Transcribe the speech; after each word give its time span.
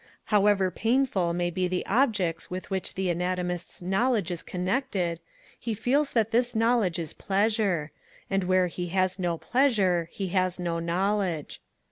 However 0.33 0.71
painful 0.71 1.31
may 1.31 1.51
be 1.51 1.67
the 1.67 1.85
objects 1.85 2.49
with 2.49 2.71
which 2.71 2.95
the 2.95 3.11
Anatomist's 3.11 3.83
knowledge 3.83 4.31
is 4.31 4.41
connected, 4.41 5.19
he 5.59 5.75
feels 5.75 6.13
that 6.13 6.31
his 6.31 6.55
knowledge 6.55 6.97
is 6.97 7.13
pleasure; 7.13 7.91
and 8.27 8.45
where 8.45 8.65
he 8.65 8.87
has 8.87 9.19
no 9.19 9.37
pleasure 9.37 10.09
he 10.11 10.29
has 10.29 10.59
no 10.59 10.79
knowledge. 10.79 11.61